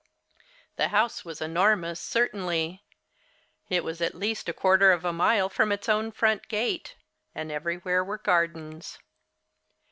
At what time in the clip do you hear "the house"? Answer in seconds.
0.77-1.23